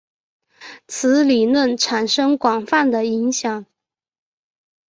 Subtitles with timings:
[0.87, 3.67] 此理论产生广泛的影响。